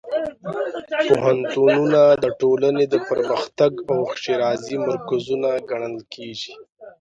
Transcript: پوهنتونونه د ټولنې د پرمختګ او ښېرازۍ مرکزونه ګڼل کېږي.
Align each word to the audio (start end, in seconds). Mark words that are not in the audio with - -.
پوهنتونونه 1.09 2.01
د 2.23 2.25
ټولنې 2.41 2.85
د 2.93 2.95
پرمختګ 3.09 3.71
او 3.91 3.99
ښېرازۍ 4.21 4.75
مرکزونه 4.87 5.49
ګڼل 5.69 5.97
کېږي. 6.13 6.53